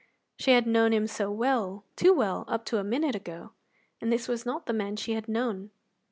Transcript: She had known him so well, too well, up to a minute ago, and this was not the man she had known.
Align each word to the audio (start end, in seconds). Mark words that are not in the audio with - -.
She 0.39 0.53
had 0.53 0.65
known 0.65 0.93
him 0.93 1.05
so 1.05 1.29
well, 1.29 1.85
too 1.95 2.11
well, 2.11 2.43
up 2.47 2.65
to 2.65 2.79
a 2.79 2.83
minute 2.83 3.13
ago, 3.13 3.51
and 4.01 4.11
this 4.11 4.27
was 4.27 4.47
not 4.47 4.65
the 4.65 4.73
man 4.73 4.95
she 4.95 5.13
had 5.13 5.27
known. 5.27 5.69